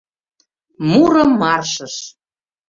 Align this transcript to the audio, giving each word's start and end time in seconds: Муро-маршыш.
Муро-маршыш. 0.89 1.95